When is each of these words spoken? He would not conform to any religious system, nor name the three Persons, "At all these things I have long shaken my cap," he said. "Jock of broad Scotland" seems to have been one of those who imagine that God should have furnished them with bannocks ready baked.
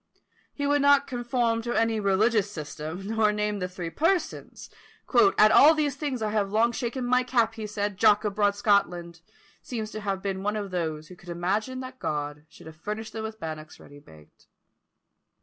He 0.51 0.65
would 0.65 0.81
not 0.81 1.05
conform 1.05 1.61
to 1.61 1.73
any 1.75 1.99
religious 1.99 2.49
system, 2.49 3.05
nor 3.05 3.31
name 3.31 3.59
the 3.59 3.67
three 3.67 3.91
Persons, 3.91 4.71
"At 5.37 5.51
all 5.51 5.75
these 5.75 5.95
things 5.95 6.23
I 6.23 6.31
have 6.31 6.49
long 6.51 6.71
shaken 6.71 7.05
my 7.05 7.21
cap," 7.21 7.53
he 7.53 7.67
said. 7.67 7.97
"Jock 7.97 8.23
of 8.23 8.33
broad 8.33 8.55
Scotland" 8.55 9.21
seems 9.61 9.91
to 9.91 10.01
have 10.01 10.23
been 10.23 10.41
one 10.41 10.55
of 10.55 10.71
those 10.71 11.09
who 11.09 11.31
imagine 11.31 11.81
that 11.81 11.99
God 11.99 12.47
should 12.49 12.65
have 12.65 12.77
furnished 12.77 13.13
them 13.13 13.21
with 13.23 13.39
bannocks 13.39 13.79
ready 13.79 13.99
baked. 13.99 14.47